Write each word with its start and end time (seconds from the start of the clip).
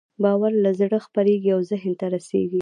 باور 0.23 0.53
له 0.63 0.71
زړه 0.79 0.97
خپرېږي 1.05 1.49
او 1.55 1.61
ذهن 1.71 1.93
ته 1.99 2.05
رسېږي. 2.15 2.59